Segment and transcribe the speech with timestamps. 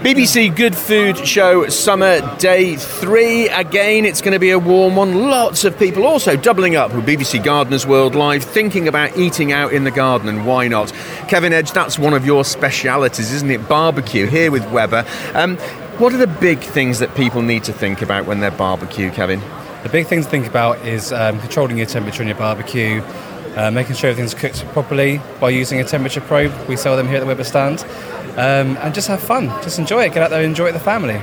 [0.00, 3.50] BBC Good Food Show Summer Day 3.
[3.50, 5.28] Again, it's going to be a warm one.
[5.28, 9.74] Lots of people also doubling up with BBC Gardeners World Live, thinking about eating out
[9.74, 10.90] in the garden, and why not?
[11.28, 13.68] Kevin Edge, that's one of your specialities, isn't it?
[13.68, 15.04] Barbecue here with Weber.
[15.34, 15.58] Um,
[15.98, 19.42] what are the big things that people need to think about when they're barbecue, Kevin?
[19.82, 23.02] The big thing to think about is um, controlling your temperature in your barbecue,
[23.56, 26.52] uh, making sure everything's cooked properly by using a temperature probe.
[26.68, 27.84] We sell them here at the Weber stand.
[28.32, 29.48] Um, and just have fun.
[29.62, 30.14] Just enjoy it.
[30.14, 31.20] Get out there and enjoy it with the family.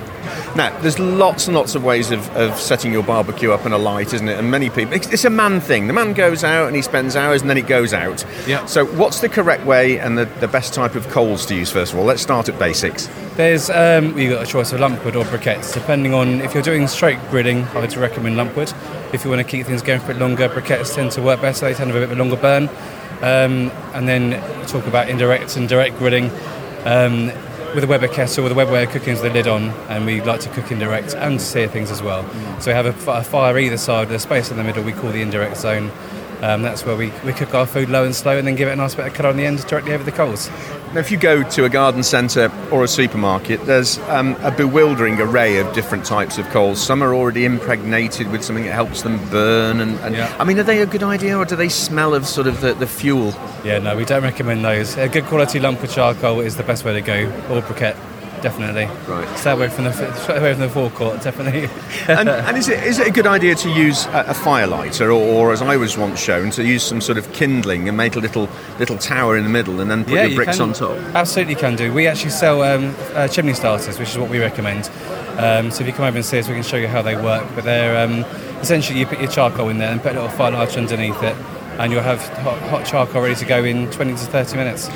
[0.55, 4.13] Now, there's lots and lots of ways of, of setting your barbecue up and alight,
[4.13, 4.37] isn't it?
[4.37, 5.87] And many people, it's, it's, a man thing.
[5.87, 8.25] The man goes out and he spends hours and then it goes out.
[8.45, 8.65] Yeah.
[8.65, 11.93] So, what's the correct way and the, the best type of coals to use, first
[11.93, 12.05] of all?
[12.05, 13.07] Let's start at basics.
[13.35, 16.87] There's, um, you've got a choice of lumpwood or briquettes, depending on if you're doing
[16.87, 18.73] straight gridding, I would recommend lumpwood.
[19.13, 21.39] If you want to keep things going for a bit longer, briquettes tend to work
[21.39, 22.69] better, they tend to have a bit longer burn.
[23.21, 26.29] Um, and then talk about indirect and direct grilling.
[26.85, 27.31] Um,
[27.75, 30.39] with a Weber kettle, with a Weber cooking with the lid on, and we like
[30.41, 32.23] to cook indirect and sear things as well.
[32.23, 32.61] Mm.
[32.61, 35.11] So we have a, a, fire either side, the space in the middle we call
[35.11, 35.91] the indirect zone.
[36.41, 38.71] Um, that's where we, we cook our food low and slow and then give it
[38.71, 40.49] a nice bit of colour on the end directly over the coals.
[40.93, 45.19] Now, if you go to a garden centre or a supermarket, there's um, a bewildering
[45.19, 46.81] array of different types of coals.
[46.81, 49.81] Some are already impregnated with something that helps them burn.
[49.81, 50.35] And, and yeah.
[50.39, 52.73] I mean, are they a good idea or do they smell of sort of the,
[52.73, 53.33] the fuel?
[53.63, 54.95] Yeah, no, we don't recommend those.
[54.97, 57.97] A good quality lump of charcoal is the best way to go, or briquette
[58.47, 58.85] definitely.
[59.11, 59.37] Right.
[59.37, 61.69] Stay away from the stay away from the forecourt, definitely.
[62.07, 65.49] and, and, is it is it a good idea to use a, a firelighter, or,
[65.49, 68.19] or, as I was once shown, to use some sort of kindling and make a
[68.19, 68.47] little
[68.79, 70.97] little tower in the middle, and then put yeah, your bricks you on top?
[71.13, 71.93] Absolutely, can do.
[71.93, 74.89] We actually sell um, uh, chimney starters, which is what we recommend.
[75.37, 77.15] Um, so if you come over and see us, we can show you how they
[77.15, 77.45] work.
[77.53, 78.23] But they're um,
[78.61, 81.35] essentially you put your charcoal in there and put a little firelighter underneath it,
[81.79, 84.89] and you'll have hot, hot charcoal ready to go in 20 to 30 minutes.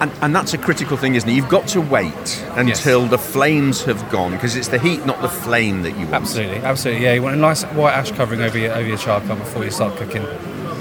[0.00, 1.34] And, and, that's a critical thing, isn't it?
[1.34, 3.10] You've got to wait until yes.
[3.10, 6.14] the flames have gone because it's the heat, not the flame, that you want.
[6.14, 7.04] Absolutely, absolutely.
[7.04, 9.70] Yeah, you want a nice white ash covering over your over your charcoal before you
[9.70, 10.24] start cooking.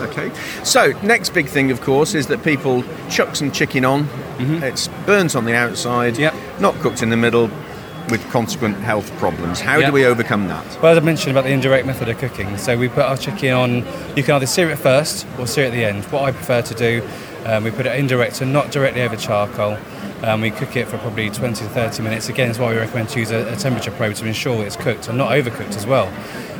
[0.01, 0.31] Okay.
[0.63, 4.05] So next big thing, of course, is that people chuck some chicken on.
[4.05, 4.63] Mm-hmm.
[4.63, 6.33] It's burnt on the outside, yep.
[6.61, 7.49] not cooked in the middle,
[8.09, 9.59] with consequent health problems.
[9.59, 9.89] How yep.
[9.89, 10.65] do we overcome that?
[10.81, 13.53] Well, as I mentioned about the indirect method of cooking, so we put our chicken
[13.53, 13.75] on.
[14.15, 16.05] You can either sear it first or sear it at the end.
[16.05, 17.07] What I prefer to do
[17.45, 19.77] um, we put it indirect and not directly over charcoal.
[20.23, 22.27] Um, we cook it for probably 20 to 30 minutes.
[22.27, 25.07] Again, that's why we recommend to use a, a temperature probe to ensure it's cooked
[25.07, 26.07] and not overcooked as well.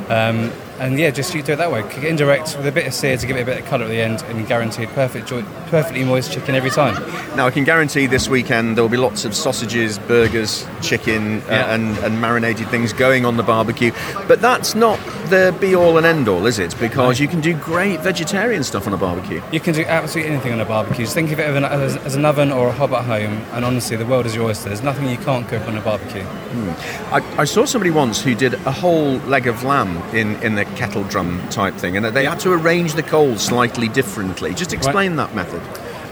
[0.09, 1.81] Um, and yeah, just you do it that way.
[1.83, 3.85] Cook it indirect with a bit of sear to give it a bit of colour
[3.85, 5.29] at the end, and guaranteed perfect,
[5.69, 6.95] perfectly moist chicken every time.
[7.35, 11.45] Now I can guarantee this weekend there will be lots of sausages, burgers, chicken, uh,
[11.47, 11.65] yeah.
[11.65, 13.91] uh, and, and marinated things going on the barbecue.
[14.27, 16.77] But that's not the be all and end all, is it?
[16.79, 19.41] Because you can do great vegetarian stuff on a barbecue.
[19.51, 21.05] You can do absolutely anything on a barbecue.
[21.05, 23.97] Just think of it as, as, an oven or a hob at home, and honestly,
[23.97, 24.69] the world is your oyster.
[24.69, 26.21] There's nothing you can't cook on a barbecue.
[26.21, 27.11] Mm.
[27.11, 30.65] I, I saw somebody once who did a whole leg of lamb in, in the
[30.75, 34.53] kettle drum type thing, and they had to arrange the coals slightly differently.
[34.53, 35.27] Just explain right.
[35.27, 35.61] that method.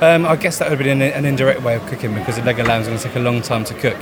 [0.01, 2.59] Um, I guess that would be an, an, indirect way of cooking because a leg
[2.59, 3.97] of lamb is going to take a long time to cook.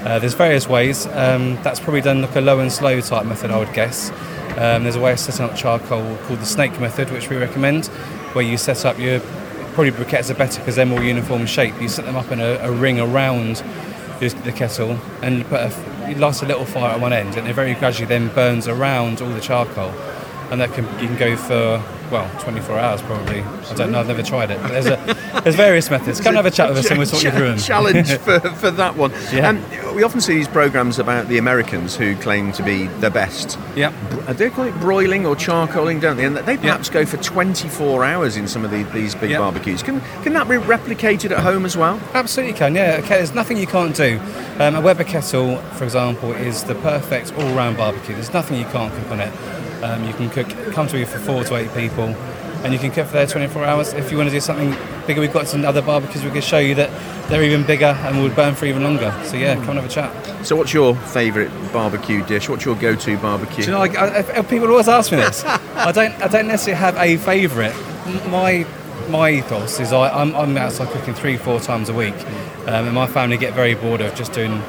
[0.00, 1.06] Uh, there's various ways.
[1.06, 4.10] Um, that's probably done like a low and slow type method, I would guess.
[4.58, 7.86] Um, there's a way of setting up charcoal called the snake method, which we recommend,
[8.34, 9.20] where you set up your
[9.74, 11.80] probably briquettes are better because they're more uniform shape.
[11.80, 13.62] You set them up in a, a ring around
[14.18, 17.54] the kettle and put a, you light a little fire at one end, and it
[17.54, 19.92] very gradually then burns around all the charcoal
[20.50, 23.40] and that can you can go for well 24 hours probably.
[23.40, 24.00] I don't know.
[24.00, 24.60] I've never tried it.
[24.62, 26.20] But there's a there's various methods.
[26.20, 27.58] Come and have a chat with us and we'll talk you through them.
[27.58, 29.10] Challenge for, for that one.
[29.32, 29.48] Yeah.
[29.48, 33.58] Um, we often see these programs about the Americans who claim to be the best.
[33.74, 33.90] Yeah.
[34.32, 36.26] They call it broiling or charcoaling, don't they?
[36.26, 39.82] And they perhaps go for 24 hours in some of the, these big barbecues.
[39.82, 42.00] Can can that be replicated at home as well?
[42.14, 42.74] Absolutely can.
[42.74, 43.00] Yeah.
[43.00, 43.16] Okay.
[43.16, 44.20] There's nothing you can't do.
[44.58, 48.14] Um, a Weber kettle, for example, is the perfect all-round barbecue.
[48.14, 49.32] There's nothing you can't cook on it.
[49.82, 52.04] Um, you can cook comfortably for four to eight people,
[52.64, 53.92] and you can cook for there 24 hours.
[53.92, 54.74] If you want to do something
[55.06, 56.90] bigger, we've got some other barbecues we can show you that
[57.28, 59.14] they're even bigger and will burn for even longer.
[59.24, 60.46] So yeah, come and have a chat.
[60.46, 62.48] So what's your favourite barbecue dish?
[62.48, 63.64] What's your go-to barbecue?
[63.64, 65.44] Do you know, I, I, people always ask me this.
[65.44, 67.74] I don't, I don't necessarily have a favourite.
[68.28, 68.66] My
[69.08, 72.14] my ethos is I, I'm, I'm outside cooking three, four times a week,
[72.66, 74.60] um, and my family get very bored of just doing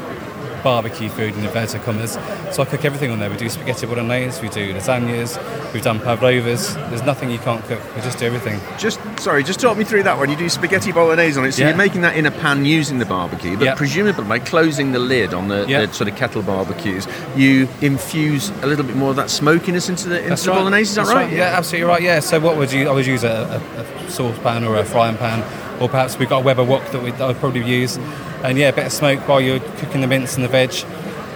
[0.64, 2.14] barbecue food in inverted commas.
[2.52, 3.30] So I cook everything on there.
[3.30, 5.38] We do spaghetti bolognese, we do lasagnas,
[5.74, 6.76] we've done pavlovas.
[6.90, 7.82] There's nothing you can't cook.
[7.96, 8.60] We just do everything.
[8.78, 10.30] Just sorry, just talk me through that one.
[10.30, 11.70] You do spaghetti bolognese on it, so yeah.
[11.70, 13.78] you're making that in a pan using the barbecue, but yep.
[13.78, 15.90] presumably by closing the lid on the, yep.
[15.90, 20.10] the, sort of kettle barbecues, you infuse a little bit more of that smokiness into
[20.10, 20.58] the, into the right.
[20.58, 20.90] bolognese.
[20.90, 21.26] Is that right?
[21.26, 21.34] right?
[21.34, 22.02] Yeah, absolutely right.
[22.02, 22.20] Yeah.
[22.20, 22.90] So what would you?
[22.90, 25.44] I would use a, a, a saucepan or a frying pan
[25.80, 27.98] or perhaps we've got a Weber wok that we, I would probably use.
[28.44, 30.72] And yeah, a bit of smoke while you're cooking the mince and the veg.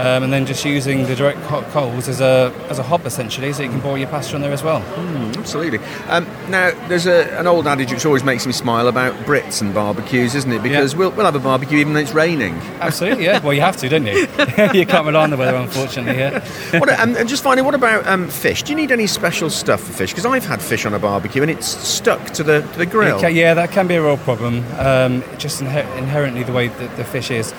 [0.01, 3.53] Um, and then just using the direct hot coals as a as a hob essentially,
[3.53, 4.81] so you can boil your pasta on there as well.
[5.37, 5.79] Absolutely.
[6.07, 9.73] Um, now, there's a, an old adage which always makes me smile about Brits and
[9.73, 10.63] barbecues, isn't it?
[10.63, 10.99] Because Yeah.
[10.99, 12.55] we'll, we'll have a barbecue even when it's raining.
[12.79, 13.39] Absolutely, yeah.
[13.43, 14.13] Well, you have to, don't you?
[14.73, 16.19] you can't rely on the weather, unfortunately.
[16.19, 16.39] Yeah.
[16.79, 18.63] what, um, and just finally, what about um, fish?
[18.63, 20.11] Do you need any special stuff for fish?
[20.11, 23.17] Because I've had fish on a barbecue and it's stuck to the, to the grill.
[23.17, 24.63] Okay, yeah, that can be a real problem.
[24.77, 27.53] Um, just inher- inherently the way that the fish is.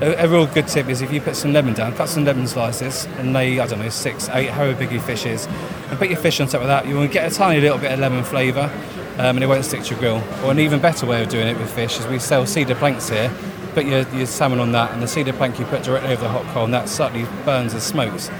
[0.00, 2.46] A, a real good tip is if you put some lemon down, cut some lemon
[2.46, 5.46] slices, and lay I don't know six, eight, however big your fish is,
[5.88, 6.86] and put your fish on top of that.
[6.86, 8.70] You will get a tiny little bit of lemon flavour,
[9.18, 10.44] um, and it won't stick to your grill.
[10.44, 13.08] Or an even better way of doing it with fish is we sell cedar planks
[13.08, 13.32] here.
[13.74, 16.28] Put your, your salmon on that, and the cedar plank you put directly over the
[16.28, 18.30] hot coal, and that subtly burns and smokes.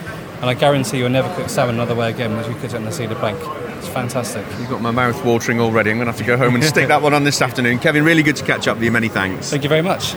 [0.40, 2.84] And I guarantee you'll never cook salmon another way again as you cook it on
[2.84, 3.38] the cedar plank.
[3.78, 4.44] It's fantastic.
[4.60, 5.90] You've got my mouth watering already.
[5.90, 7.80] I'm going to have to go home and stick that one on this afternoon.
[7.80, 8.92] Kevin, really good to catch up with you.
[8.92, 9.50] Many thanks.
[9.50, 10.14] Thank you very much.